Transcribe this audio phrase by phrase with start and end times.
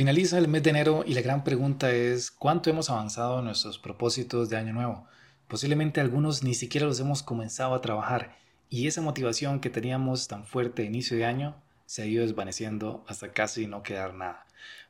[0.00, 3.78] Finaliza el mes de enero y la gran pregunta es ¿cuánto hemos avanzado en nuestros
[3.78, 5.06] propósitos de año nuevo?
[5.46, 8.34] Posiblemente algunos ni siquiera los hemos comenzado a trabajar
[8.70, 13.04] y esa motivación que teníamos tan fuerte a inicio de año se ha ido desvaneciendo
[13.08, 14.46] hasta casi no quedar nada.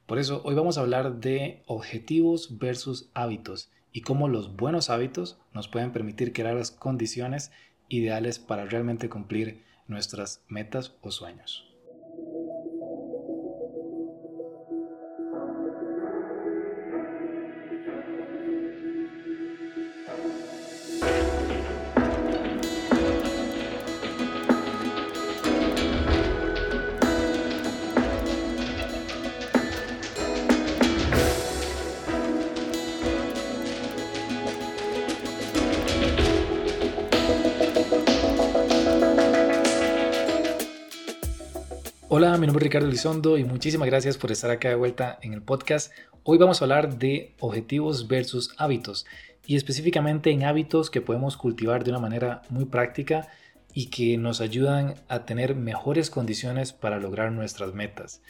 [0.07, 5.38] Por eso hoy vamos a hablar de objetivos versus hábitos y cómo los buenos hábitos
[5.53, 7.51] nos pueden permitir crear las condiciones
[7.88, 11.70] ideales para realmente cumplir nuestras metas o sueños.
[42.23, 45.33] Hola, mi nombre es Ricardo Lizondo y muchísimas gracias por estar acá de vuelta en
[45.33, 45.91] el podcast.
[46.23, 49.06] Hoy vamos a hablar de objetivos versus hábitos
[49.47, 53.28] y específicamente en hábitos que podemos cultivar de una manera muy práctica
[53.72, 58.20] y que nos ayudan a tener mejores condiciones para lograr nuestras metas.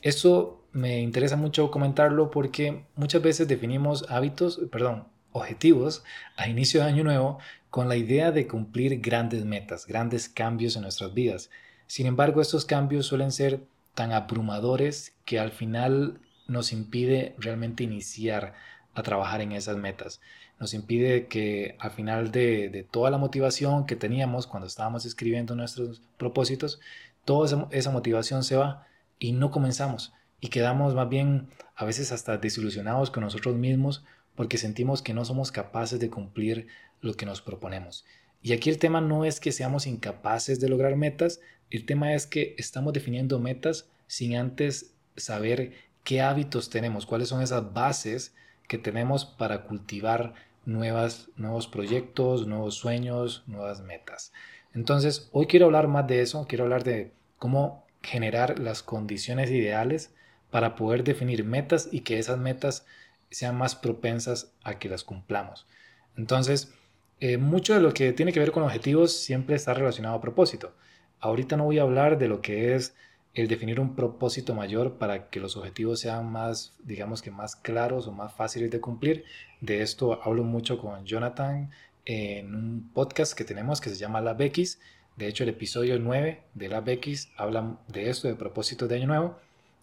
[0.00, 6.02] Esto me interesa mucho comentarlo porque muchas veces definimos hábitos, perdón, objetivos
[6.36, 10.82] a inicio de año nuevo con la idea de cumplir grandes metas, grandes cambios en
[10.82, 11.50] nuestras vidas.
[11.86, 13.60] Sin embargo, estos cambios suelen ser
[13.94, 18.54] tan abrumadores que al final nos impide realmente iniciar
[18.94, 20.20] a trabajar en esas metas.
[20.58, 26.02] Nos impide que al final de, toda la motivación que teníamos cuando estábamos escribiendo nuestros
[26.16, 26.80] propósitos,
[27.24, 28.86] toda esa, motivación se va
[29.18, 34.04] y no comenzamos y quedamos más bien a veces hasta desilusionados con nosotros mismos
[34.36, 36.66] porque sentimos que no somos capaces de cumplir
[37.00, 38.04] lo que nos proponemos.
[38.44, 42.26] Y aquí el tema no es que seamos incapaces de lograr metas, el tema es
[42.26, 45.72] que estamos definiendo metas sin antes saber
[46.04, 48.34] qué hábitos tenemos, cuáles son esas bases
[48.68, 50.34] que tenemos para cultivar
[50.66, 54.30] nuevas, nuevos proyectos, nuevos sueños, nuevas metas.
[54.74, 60.12] Entonces, hoy quiero hablar más de eso, quiero hablar de cómo generar las condiciones ideales
[60.50, 62.84] para poder definir metas y que esas metas
[63.30, 65.66] sean más propensas a que las cumplamos.
[66.14, 66.74] Entonces,
[67.20, 70.74] eh, mucho de lo que tiene que ver con objetivos siempre está relacionado a propósito.
[71.20, 72.94] Ahorita no voy a hablar de lo que es
[73.34, 78.06] el definir un propósito mayor para que los objetivos sean más, digamos que más claros
[78.06, 79.24] o más fáciles de cumplir.
[79.60, 81.70] De esto hablo mucho con Jonathan
[82.04, 84.78] en un podcast que tenemos que se llama La Bex.
[85.16, 89.06] De hecho, el episodio 9 de La Bex habla de esto, de propósitos de Año
[89.06, 89.38] Nuevo.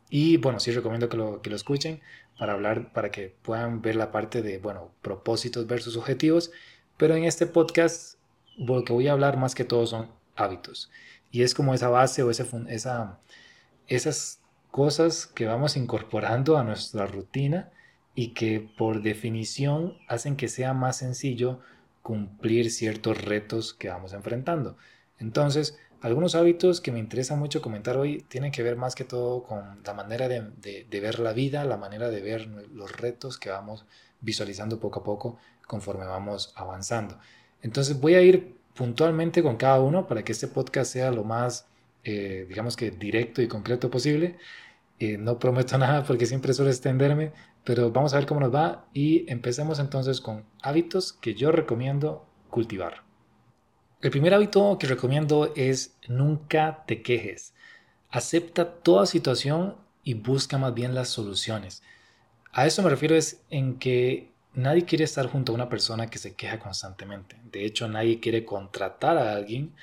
[0.10, 2.02] Y bueno, sí recomiendo que lo, que lo escuchen
[2.38, 6.52] para hablar, para que puedan ver la parte de, bueno, propósitos versus objetivos
[7.02, 8.20] pero en este podcast
[8.58, 10.92] lo que voy a hablar más que todo son hábitos.
[11.32, 13.20] Y es como esa base o esa, esa,
[13.88, 14.40] esas
[14.70, 17.72] cosas que vamos incorporando a nuestra rutina
[18.14, 21.60] y que por definición hacen que sea más sencillo
[22.04, 24.78] cumplir ciertos retos que vamos enfrentando.
[25.18, 29.42] Entonces, algunos hábitos que me interesa mucho comentar hoy tienen que ver más que todo
[29.42, 30.52] con la manera de,
[30.88, 33.88] de, ver la vida, la manera de ver los retos que vamos
[34.20, 35.40] visualizando poco a poco
[35.72, 37.18] conforme vamos avanzando.
[37.62, 41.66] Entonces voy a ir puntualmente con cada uno para que este podcast sea lo más,
[42.04, 44.38] eh, digamos que directo y concreto posible.
[45.00, 47.32] Eh, no prometo nada porque siempre suelo extenderme,
[47.64, 52.28] pero vamos a ver cómo nos va y empecemos entonces con hábitos que yo recomiendo
[52.50, 53.04] cultivar.
[54.02, 57.54] El primer hábito que recomiendo es nunca te quejes.
[58.10, 61.82] Acepta toda situación y busca más bien las soluciones.
[62.52, 66.18] A eso me refiero es en que Nadie quiere estar junto a una persona que
[66.18, 67.38] se queja constantemente.
[67.52, 69.74] De hecho, nadie quiere contratar a alguien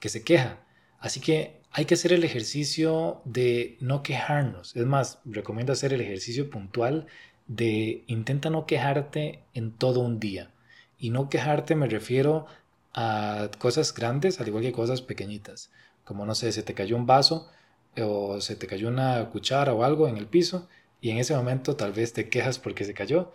[0.00, 0.58] que se queja.
[0.98, 4.74] Así que hay que hacer el ejercicio de no quejarnos.
[4.74, 7.06] Es más, recomiendo hacer el ejercicio puntual
[7.46, 10.50] de intenta no quejarte en todo un día.
[10.98, 12.46] Y no quejarte me refiero
[12.94, 15.70] a cosas grandes, al igual que cosas pequeñitas.
[16.04, 17.48] Como no sé, se te cayó un vaso
[17.96, 20.68] o se te cayó una cuchara o algo en el piso
[21.00, 23.32] y en ese momento tal vez te quejas porque se cayó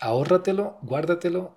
[0.00, 1.56] ahórratelo, guárdatelo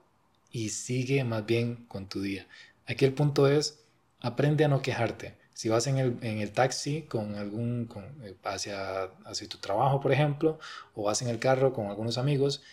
[0.51, 2.47] y sigue más bien con tu día.
[2.87, 3.83] Aquí el punto es,
[4.19, 5.35] aprende a no quejarte.
[5.53, 7.87] Si vas en el, en el taxi con algún,
[8.23, 10.59] eh, hacia, hacia tu trabajo, por ejemplo,
[10.95, 12.63] o vas en el carro con algunos amigos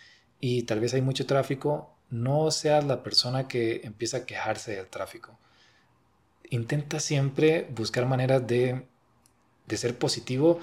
[0.41, 4.87] y tal vez hay mucho tráfico, no seas la persona que empieza a quejarse del
[4.87, 5.39] tráfico.
[6.51, 8.87] Intenta siempre buscar maneras de,
[9.67, 10.61] de ser positivo,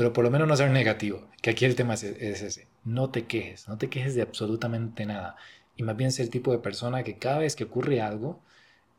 [0.00, 3.26] pero por lo menos no ser negativo, que aquí el tema es ese no te
[3.26, 5.36] quejes, no te quejes de absolutamente nada.
[5.76, 8.40] Y más bien ser el tipo de persona que cada vez que ocurre algo,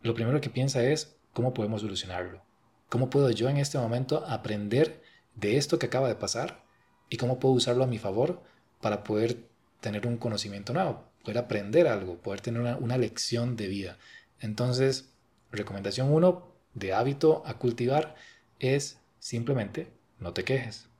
[0.03, 2.43] lo primero que piensa es cómo podemos solucionarlo.
[2.87, 5.01] ¿Cómo puedo yo en este momento aprender
[5.33, 6.63] de esto que acaba de pasar
[7.09, 8.39] y cómo puedo usarlo a mi favor
[8.79, 9.39] para poder
[9.79, 13.97] tener un conocimiento nuevo, poder aprender algo, poder tener una, una lección de vida.
[14.39, 15.09] Entonces,
[15.51, 18.13] recomendación uno de hábito a cultivar
[18.59, 20.90] es simplemente no te quejes.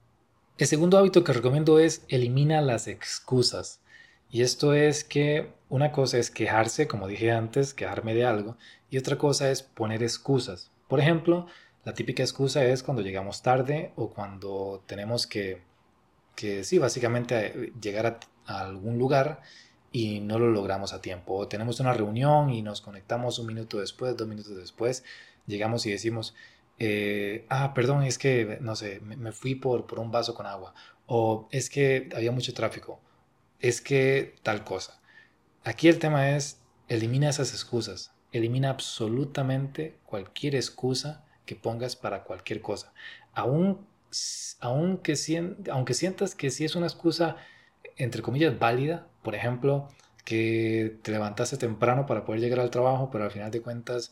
[0.61, 3.81] El segundo hábito que recomiendo es elimina las excusas.
[4.29, 8.57] Y esto es que una cosa es quejarse, como dije antes, quejarme de algo,
[8.91, 10.69] y otra cosa es poner excusas.
[10.87, 11.47] Por ejemplo,
[11.83, 15.63] la típica excusa es cuando llegamos tarde o cuando tenemos que,
[16.35, 19.41] que sí, básicamente llegar a, algún lugar
[19.91, 21.37] y no lo logramos a tiempo.
[21.37, 25.03] O tenemos una reunión y nos conectamos un minuto después, dos minutos después,
[25.47, 26.35] llegamos y decimos,
[26.83, 30.73] eh, ah, perdón, es que, no sé, me, fui por, por un vaso con agua.
[31.05, 32.99] O es que había mucho tráfico.
[33.59, 34.99] Es que tal cosa.
[35.63, 38.15] Aquí el tema es, elimina esas excusas.
[38.31, 42.93] Elimina absolutamente cualquier excusa que pongas para cualquier cosa.
[43.33, 43.85] Aún,
[44.59, 45.13] aunque,
[45.71, 47.35] aunque sientas que si es una excusa,
[47.95, 49.87] entre comillas, válida, por ejemplo,
[50.25, 54.11] que te levantaste temprano para poder llegar al trabajo, pero al final de cuentas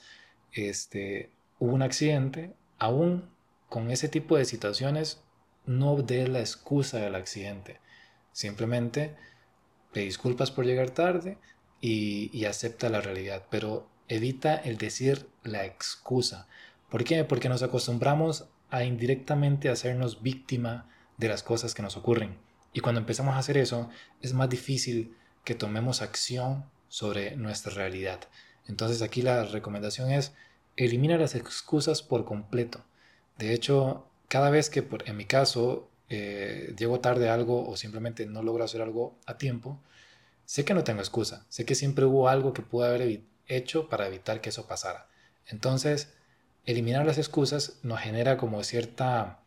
[0.51, 3.29] este, hubo un accidente, aún
[3.69, 5.21] con ese tipo de situaciones
[5.65, 7.79] no dé la excusa del accidente.
[8.31, 9.15] Simplemente
[9.91, 11.37] te disculpas por llegar tarde
[11.81, 16.47] y, y acepta la realidad, pero evita el decir la excusa.
[16.89, 17.23] ¿Por qué?
[17.23, 22.37] Porque nos acostumbramos a indirectamente hacernos víctima de las cosas que nos ocurren.
[22.73, 23.89] Y cuando empezamos a hacer eso,
[24.21, 28.21] es más difícil que tomemos acción sobre nuestra realidad.
[28.67, 30.33] Entonces aquí la recomendación es
[30.85, 32.83] elimina las excusas por completo.
[33.37, 38.25] De hecho, cada vez que en mi caso eh, llego tarde a algo o simplemente
[38.25, 39.79] no logro hacer algo a tiempo,
[40.45, 44.07] sé que no tengo excusa, sé que siempre hubo algo que pude haber hecho para
[44.07, 45.07] evitar que eso pasara.
[45.47, 46.13] Entonces,
[46.65, 49.39] eliminar las excusas nos genera como cierta,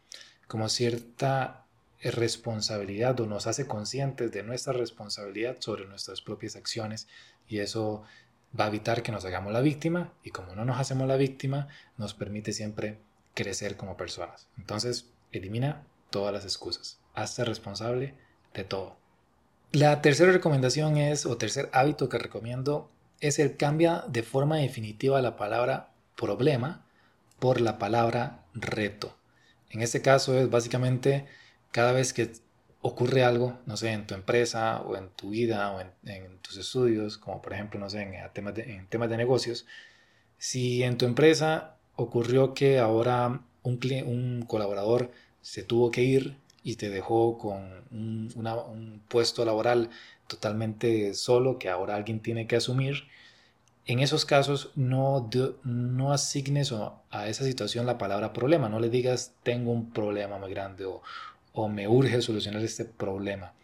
[0.48, 1.66] como cierta
[2.02, 7.06] responsabilidad o nos hace conscientes de nuestra responsabilidad sobre nuestras propias acciones
[7.46, 8.02] y eso
[8.58, 11.68] va a evitar que nos hagamos la víctima y como no nos hacemos la víctima
[11.96, 12.98] nos permite siempre
[13.34, 14.48] crecer como personas.
[14.58, 18.14] Entonces, elimina todas las excusas, hazte responsable
[18.54, 18.96] de todo.
[19.72, 22.90] La tercera recomendación es, o tercer hábito que recomiendo,
[23.20, 26.84] es el cambia de forma definitiva la palabra problema
[27.38, 29.16] por la palabra reto.
[29.70, 31.26] En este caso es básicamente
[31.70, 32.32] cada vez que
[32.82, 37.16] ocurre algo, no sé, en tu empresa o en tu vida o en, tus estudios,
[37.16, 39.66] como por ejemplo, no sé, en temas, de, en temas de negocios,
[40.36, 46.76] si en tu empresa ocurrió que ahora un, un colaborador se tuvo que ir y
[46.76, 49.90] te dejó con un, puesto laboral
[50.26, 53.04] totalmente solo que ahora alguien tiene que asumir,
[53.84, 55.28] en esos casos no,
[55.64, 56.72] no asignes
[57.10, 61.02] a esa situación la palabra problema, no le digas tengo un problema muy grande o,
[61.52, 63.54] o me urge solucionar este problema,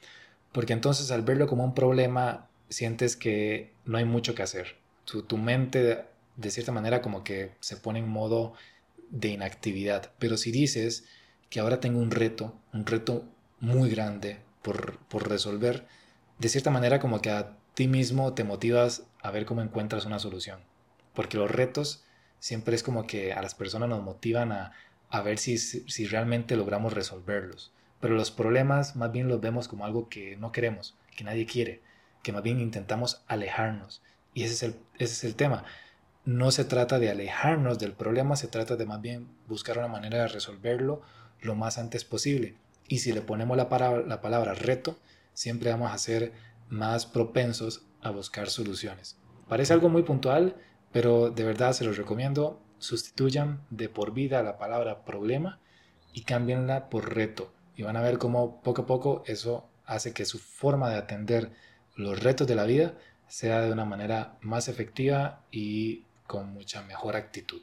[0.53, 4.77] porque entonces al verlo como un problema sientes que no hay mucho que hacer.
[5.05, 6.05] Tu, tu mente
[6.37, 8.53] de cierta manera como que se pone en modo
[9.11, 11.05] de inactividad, pero si dices,
[11.51, 13.25] que ahora tengo un reto, un reto
[13.61, 14.99] muy grande por,
[15.29, 15.87] resolver,
[16.39, 20.19] de cierta manera como que a ti mismo te motivas a ver cómo encuentras una
[20.19, 20.61] solución.
[21.15, 22.05] Porque los retos
[22.39, 24.73] siempre es como que a las personas nos motivan a,
[25.23, 27.73] ver si, si, realmente logramos resolverlos.
[28.01, 31.83] Pero los problemas más bien los vemos como algo que no queremos, que nadie quiere,
[32.23, 34.03] que más bien intentamos alejarnos.
[34.35, 35.65] Y ese es el, ese es el tema.
[36.25, 40.19] No se trata de alejarnos del problema, se trata de más bien buscar una manera
[40.19, 41.03] de resolverlo
[41.41, 42.57] lo más antes posible.
[42.87, 43.69] Y si le ponemos la,
[44.07, 44.99] la palabra reto,
[45.33, 46.33] siempre vamos a ser
[46.69, 49.17] más propensos a buscar soluciones.
[49.49, 50.57] Parece algo muy puntual,
[50.93, 52.61] pero de verdad se los recomiendo.
[52.79, 55.59] Sustituyan de por vida la palabra problema
[56.13, 57.53] y cámbienla por reto.
[57.79, 61.53] Y van a ver cómo poco a poco eso hace que su forma de atender
[61.95, 62.95] los retos de la vida
[63.29, 67.63] sea de una manera más efectiva y con mucha mejor actitud.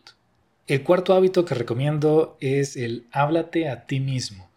[0.67, 4.49] El cuarto hábito que recomiendo es el háblate a ti mismo.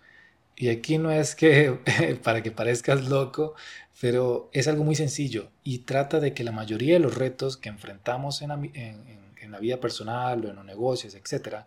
[0.55, 1.81] Y aquí no es que
[2.23, 3.57] para que parezcas loco,
[4.00, 7.69] pero es algo muy sencillo y trata de que la mayoría de los retos que
[7.69, 11.65] enfrentamos en la, vida personal o en los negocios, etc.,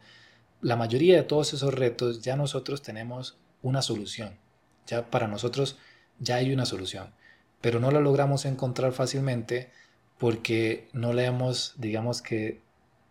[0.61, 4.37] la mayoría de todos esos retos ya nosotros tenemos una solución.
[4.87, 5.77] Ya para nosotros
[6.19, 7.11] ya hay una solución,
[7.61, 9.71] pero no la logramos encontrar fácilmente
[10.17, 12.61] porque no la hemos, digamos que,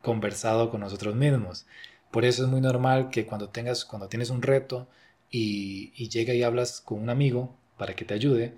[0.02, 1.66] conversado con nosotros mismos.
[2.10, 4.88] Por eso es muy normal que cuando, tengas, cuando tienes un reto
[5.30, 8.56] y, y llega y hablas con un amigo para que te ayude,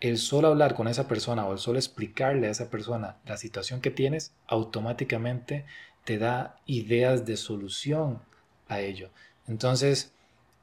[0.00, 3.80] el solo hablar con esa persona o el solo explicarle a esa persona la situación
[3.80, 5.64] que tienes, automáticamente
[6.04, 8.20] te da ideas de solución
[8.68, 9.10] a ello.
[9.48, 10.12] Entonces,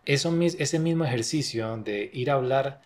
[0.05, 2.81] Eso, ese mismo ejercicio de ir a hablar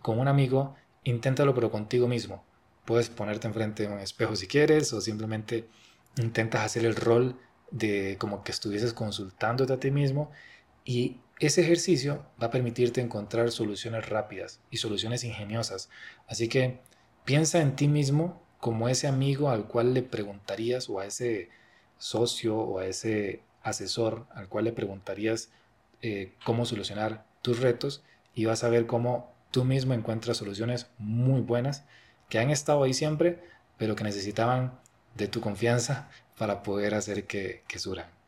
[0.00, 0.74] con un amigo,
[1.04, 2.44] inténtalo pero contigo mismo.
[2.84, 5.68] Puedes ponerte enfrente de un espejo si quieres o simplemente
[6.16, 7.38] intentas hacer el rol
[7.70, 10.30] de como que estuvieses consultándote a ti mismo
[10.84, 15.90] y ese ejercicio va a permitirte encontrar soluciones rápidas y soluciones ingeniosas.
[16.26, 16.80] Así que
[17.24, 21.50] piensa en ti mismo como ese amigo al cual le preguntarías o a ese
[21.98, 25.50] socio o a ese asesor al cual le preguntarías
[26.02, 28.02] eh, cómo solucionar tus retos
[28.34, 31.84] y vas a ver cómo tú mismo encuentras soluciones muy buenas
[32.28, 33.38] que han estado ahí siempre,
[33.76, 34.78] pero que necesitaban
[35.14, 37.78] de tu confianza para poder hacer que, que.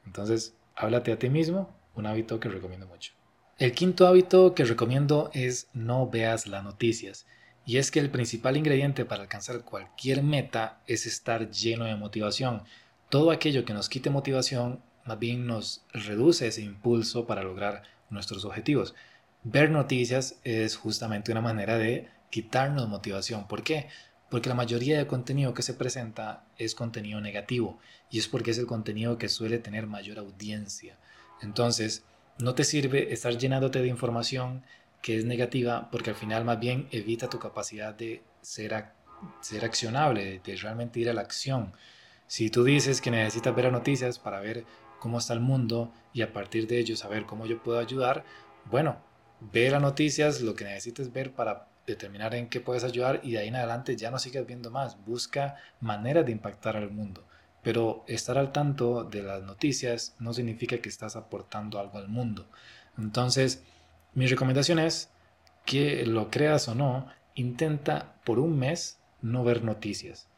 [0.06, 3.12] Entonces, háblate a ti mismo, un hábito que recomiendo mucho.
[3.58, 7.26] El quinto hábito que recomiendo es no veas las noticias.
[7.66, 12.62] Y es que el principal ingrediente para alcanzar cualquier meta es estar lleno de motivación.
[13.08, 18.44] Todo aquello que nos quite motivación más bien nos reduce ese impulso para lograr nuestros
[18.44, 18.94] objetivos.
[19.42, 23.46] Ver noticias es justamente una manera de quitarnos motivación.
[23.46, 23.88] ¿Por qué?
[24.30, 27.78] Porque la mayoría de contenido que se presenta es contenido negativo
[28.10, 30.96] y es porque es el contenido que suele tener mayor audiencia.
[31.42, 32.04] Entonces,
[32.38, 34.62] no te sirve estar llenándote de información
[35.02, 38.86] que es negativa porque al final más bien evita tu capacidad de ser,
[39.40, 41.72] ser accionable, de realmente ir a la acción.
[42.26, 44.64] Si tú dices que necesitas ver noticias para ver
[45.04, 48.24] cómo está el mundo y a partir de ello saber cómo yo puedo ayudar,
[48.70, 48.96] bueno,
[49.52, 53.40] ve las noticias, lo que necesites ver para determinar en qué puedes ayudar y de
[53.40, 57.22] ahí en adelante ya no sigas viendo más, busca maneras de impactar al mundo.
[57.62, 62.46] Pero estar al tanto de las noticias no significa que estás aportando algo al mundo.
[62.96, 63.62] Entonces,
[64.14, 65.10] mi recomendación es
[65.66, 70.28] que lo creas o no, intenta por un mes no ver noticias.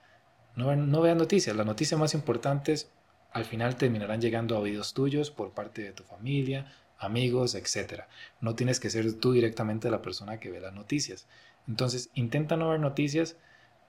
[0.57, 1.55] No, no veas noticias.
[1.55, 2.91] Las noticias más importantes
[3.37, 8.05] al final terminarán llegando a oídos tuyos por parte de tu familia, amigos, etc.
[8.41, 11.27] No tienes que ser tú directamente la persona que ve las noticias.
[11.69, 13.37] Entonces, intenta no ver noticias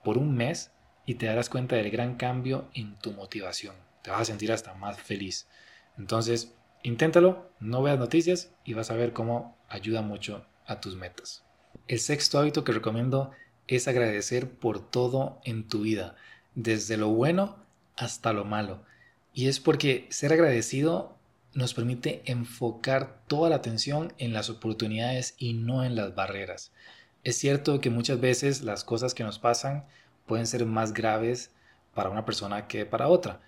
[0.04, 0.70] por un mes
[1.06, 3.74] y te darás cuenta del gran cambio en tu motivación.
[4.02, 5.48] Te vas a sentir hasta más feliz.
[5.96, 6.52] Entonces,
[6.82, 11.42] inténtalo, no veas noticias y vas a ver cómo ayuda mucho a tus metas.
[11.86, 13.30] El sexto hábito que recomiendo
[13.66, 16.16] es agradecer por todo en tu vida,
[16.54, 17.56] desde lo bueno
[17.96, 18.86] hasta lo malo.
[19.38, 21.16] Y es porque ser agradecido
[21.54, 26.72] nos permite enfocar toda la atención en las oportunidades y no en las barreras.
[27.22, 29.84] Es cierto que muchas veces las cosas que nos pasan
[30.26, 31.52] pueden ser más graves
[31.94, 33.40] para una persona que para otra,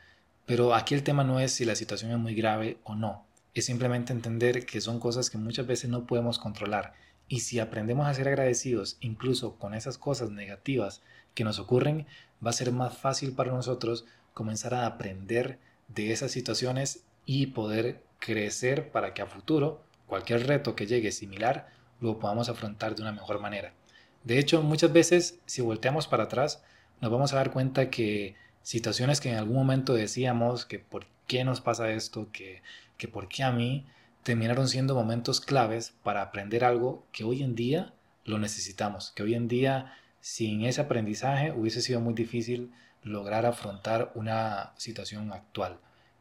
[0.47, 3.65] pero aquí el tema no es si la situación es muy grave o no, es
[3.65, 6.95] simplemente entender que son cosas que muchas veces no podemos controlar
[7.27, 11.03] y si aprendemos a ser agradecidos incluso con esas cosas negativas
[11.35, 12.07] que nos ocurren,
[12.47, 14.05] va a ser más fácil para nosotros
[14.35, 15.59] comenzar a aprender
[15.95, 21.69] de esas situaciones y poder crecer para que a futuro cualquier reto que llegue similar
[22.01, 23.73] lo podamos afrontar de una mejor manera.
[24.25, 26.63] De hecho, muchas veces si volteamos para atrás
[27.01, 31.45] nos vamos a dar cuenta que situaciones que en algún momento decíamos que por qué
[31.45, 32.63] nos pasa esto, que,
[32.99, 33.87] que por qué a mí,
[34.23, 37.95] terminaron siendo momentos claves para aprender algo que hoy en día
[38.25, 42.71] lo necesitamos, que hoy en día sin ese aprendizaje hubiese sido muy difícil
[43.03, 45.79] lograr afrontar una situación actual.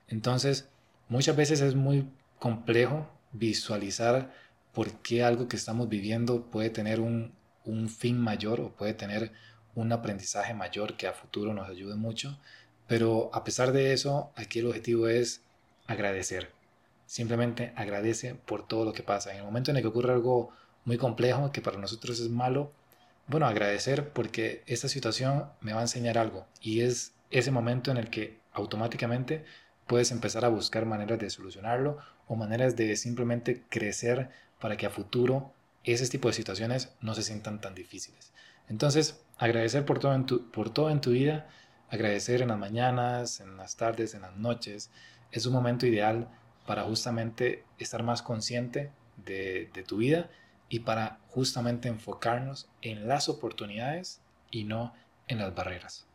[0.07, 0.69] Entonces,
[1.07, 2.07] muchas veces es muy
[2.39, 4.31] complejo visualizar
[4.73, 7.37] por qué algo que estamos viviendo puede tener un,
[7.89, 9.31] fin mayor o puede tener
[9.75, 12.39] un aprendizaje mayor que a futuro nos ayude mucho.
[12.87, 15.41] Pero a pesar de eso, aquí el objetivo es
[15.85, 16.51] agradecer.
[17.05, 19.31] Simplemente agradece por todo lo que pasa.
[19.31, 20.51] En el momento en el que ocurre algo
[20.85, 22.71] muy complejo, que para nosotros es malo,
[23.29, 27.97] bueno, agradecer porque esta situación me va a enseñar algo y es ese momento en
[27.97, 29.45] el que automáticamente
[29.85, 34.89] puedes empezar a buscar maneras de solucionarlo o maneras de simplemente crecer para que a
[34.89, 38.33] futuro ese tipo de situaciones no se sientan tan difíciles.
[38.67, 41.47] Entonces, agradecer por todo en tu, por todo en tu vida,
[41.91, 44.89] agradecer en las mañanas, en las tardes, en las noches,
[45.31, 46.27] es un momento ideal
[46.65, 50.31] para justamente estar más consciente de, de tu vida
[50.69, 54.21] y para justamente enfocarnos en las oportunidades
[54.51, 54.93] y no
[55.27, 56.05] en las barreras.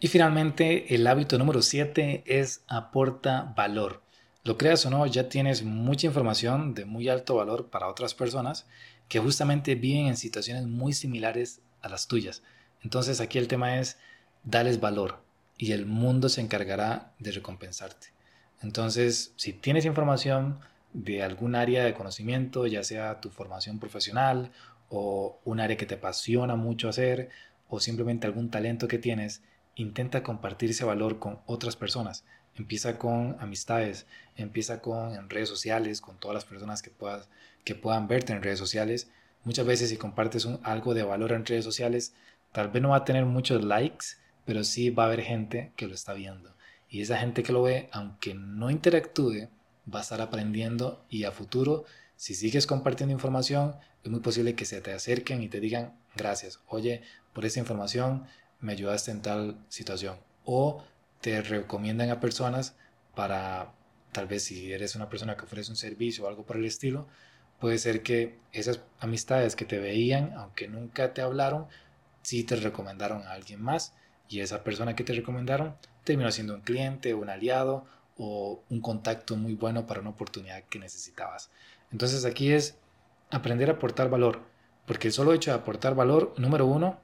[0.00, 4.02] Y finalmente, el hábito número 7 es aporta valor.
[4.44, 8.66] Lo creas o no, ya tienes mucha información de muy alto valor para otras personas
[9.08, 12.42] que justamente viven en situaciones muy similares a las tuyas.
[12.82, 13.98] Entonces aquí el tema es
[14.42, 15.22] darles valor
[15.58, 18.08] y el mundo se encargará de recompensarte.
[18.62, 20.60] Entonces, si tienes información,
[20.92, 24.50] de algún área de conocimiento, ya sea tu formación profesional
[24.88, 27.30] o un área que te apasiona mucho hacer
[27.68, 29.42] o simplemente algún talento que tienes,
[29.76, 32.24] intenta compartir ese valor con otras personas.
[32.56, 34.06] empieza con amistades,
[34.36, 37.28] empieza con en redes sociales, con todas las personas que, puedas,
[37.64, 39.08] que puedan verte en redes sociales.
[39.44, 42.12] Muchas veces si compartes algo de valor en redes sociales,
[42.52, 44.06] tal vez no va a tener muchos likes,
[44.44, 46.54] pero sí va a haber gente que lo está viendo.
[46.90, 49.48] Y esa gente que lo ve, aunque no interactúe,
[49.92, 51.84] va a estar aprendiendo y a futuro,
[52.16, 56.60] si sigues compartiendo información, es muy posible que se te acerquen y te digan gracias.
[56.66, 58.24] Oye, por esa información
[58.60, 60.18] me ayudaste en tal situación.
[60.44, 60.84] O
[61.20, 62.74] te recomiendan a personas
[63.14, 63.72] para,
[64.12, 67.06] tal vez si eres una persona que ofrece un servicio o algo por el estilo,
[67.58, 71.66] puede ser que esas amistades que te veían, aunque nunca te hablaron,
[72.22, 73.94] sí te recomendaron a alguien más
[74.28, 77.86] y esa persona que te recomendaron terminó siendo un cliente, un aliado
[78.22, 81.50] o un contacto muy bueno para una oportunidad que necesitabas.
[81.90, 82.76] Entonces aquí es
[83.30, 84.42] aprender a aportar valor,
[84.86, 87.00] porque el solo hecho de aportar valor, número uno,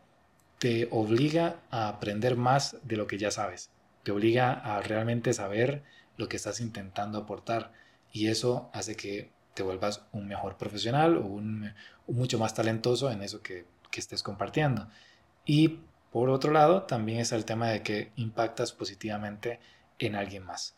[0.59, 3.71] te obliga a aprender más de lo que ya sabes,
[4.03, 5.83] te obliga a realmente saber
[6.19, 7.73] lo que estás intentando aportar
[8.13, 11.73] y eso hace que te vuelvas un mejor profesional o un,
[12.07, 14.89] mucho más talentoso en eso que, que estés compartiendo.
[15.47, 15.81] Y
[16.13, 19.61] por otro lado, también es el tema de que impactas positivamente
[19.99, 20.77] en alguien más,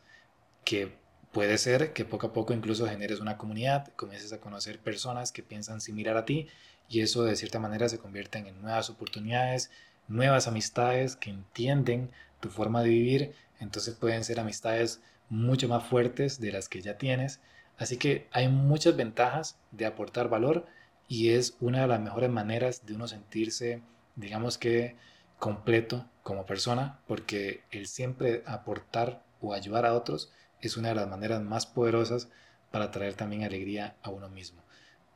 [0.68, 0.92] que
[1.32, 5.42] puede ser que poco a poco incluso generes una comunidad, comiences a conocer personas que
[5.42, 6.46] piensan similar a ti
[6.90, 9.70] y eso de cierta manera se convierte en nuevas oportunidades,
[10.08, 12.10] nuevas amistades que entienden
[12.40, 16.98] tu forma de vivir, entonces pueden ser amistades mucho más fuertes de las que ya
[16.98, 17.40] tienes.
[17.78, 20.66] Así que hay muchas ventajas de aportar valor
[21.08, 23.80] y es una de las mejores maneras de uno sentirse,
[24.16, 24.96] digamos que,
[25.38, 30.30] completo como persona, porque el siempre aportar o ayudar a otros
[30.60, 32.28] es una de las maneras más poderosas
[32.70, 34.62] para traer también alegría a uno mismo.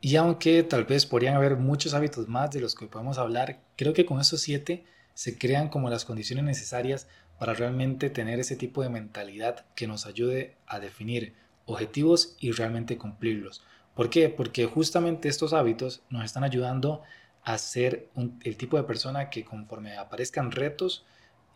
[0.01, 3.93] Y aunque tal vez podrían haber muchos hábitos más de los que podemos hablar, creo
[3.93, 4.85] que con esos siete
[5.15, 7.07] se crean como las condiciones necesarias
[7.39, 11.35] para realmente tener ese tipo de mentalidad que nos ayude a definir
[11.67, 13.63] objetivos y realmente cumplirlos.
[13.95, 14.29] ¿Por qué?
[14.29, 17.03] Porque justamente estos hábitos nos están ayudando
[17.45, 18.09] a ser
[18.45, 21.05] el tipo de persona que conforme aparezcan retos,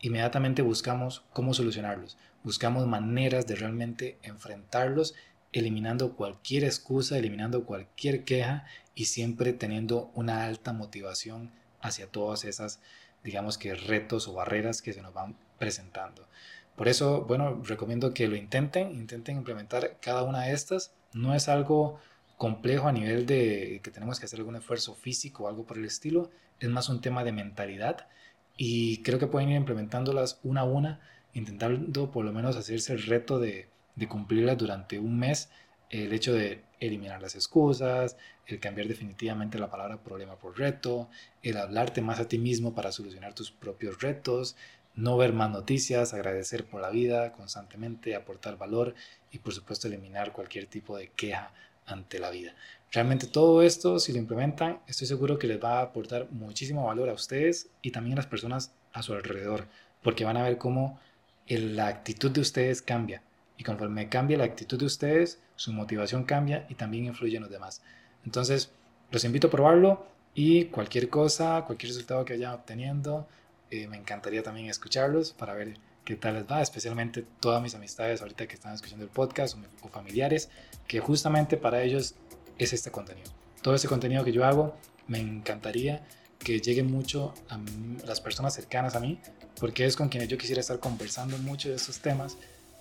[0.01, 2.17] inmediatamente buscamos cómo solucionarlos.
[2.43, 5.15] Buscamos maneras de realmente enfrentarlos
[5.51, 12.79] eliminando cualquier excusa, eliminando cualquier queja y siempre teniendo una alta motivación hacia todas esas,
[13.23, 16.27] digamos que retos o barreras que se nos van presentando.
[16.75, 20.93] Por eso, bueno, recomiendo que lo intenten, intenten implementar cada una de estas.
[21.13, 21.99] No es algo
[22.37, 25.85] complejo a nivel de que tenemos que hacer algún esfuerzo físico o algo por el
[25.85, 26.29] estilo,
[26.59, 28.07] es más un tema de mentalidad
[28.57, 30.99] y creo que pueden ir implementándolas una a una,
[31.33, 33.69] intentando por lo menos hacerse el reto de
[34.09, 35.49] cumplirlas durante un mes,
[35.89, 41.09] el hecho de eliminar las excusas, el cambiar definitivamente la palabra problema por reto,
[41.43, 44.55] el hablarte más a ti mismo para solucionar tus propios retos,
[44.95, 48.95] no ver más noticias, agradecer por la vida constantemente, aportar valor
[49.31, 51.51] y por supuesto eliminar cualquier tipo de queja
[51.87, 52.53] ante la vida.
[52.91, 57.09] Realmente todo esto, si lo implementan, estoy seguro que les va a aportar muchísimo valor
[57.09, 59.67] a ustedes y también a las personas a su alrededor,
[60.03, 60.99] porque van a ver cómo
[61.47, 63.21] la actitud de ustedes cambia
[63.57, 67.51] y conforme cambia la actitud de ustedes, su motivación cambia y también influye en los
[67.51, 67.81] demás.
[68.23, 68.71] Entonces,
[69.11, 73.27] los invito a probarlo y cualquier cosa, cualquier resultado que vayan obteniendo,
[73.71, 78.21] eh, me encantaría también escucharlos para ver qué tal les va, especialmente todas mis amistades
[78.21, 80.49] ahorita que están escuchando el podcast o, familiares,
[80.87, 82.15] que justamente para ellos
[82.57, 83.29] es este contenido.
[83.61, 84.75] Todo ese contenido que yo hago,
[85.07, 86.07] me encantaría
[86.39, 87.59] que llegue mucho a
[88.05, 89.19] las personas cercanas a mí,
[89.59, 92.37] porque es con quienes yo quisiera estar conversando mucho de esos temas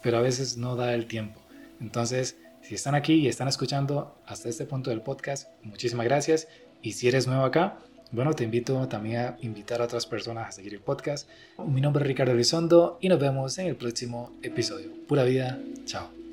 [0.07, 1.41] pero a veces no da el tiempo.
[1.81, 6.47] Entonces, si están aquí y están escuchando hasta este punto del podcast, muchísimas gracias.
[6.81, 7.79] Y si eres nuevo acá,
[8.13, 11.29] bueno, te invito también a invitar a otras personas a seguir el podcast.
[11.67, 14.91] Mi nombre es Ricardo Elizondo y nos vemos en el próximo episodio.
[15.07, 16.26] Pura vida, chao.